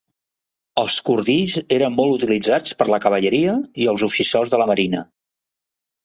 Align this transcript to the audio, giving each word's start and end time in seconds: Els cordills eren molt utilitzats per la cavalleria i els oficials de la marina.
Els 0.83 0.93
cordills 1.09 1.57
eren 1.75 1.93
molt 1.97 2.13
utilitzats 2.15 2.73
per 2.79 2.87
la 2.91 2.99
cavalleria 3.03 3.53
i 3.83 3.87
els 3.91 4.05
oficials 4.09 4.55
de 4.55 4.61
la 4.63 4.67
marina. 4.71 5.03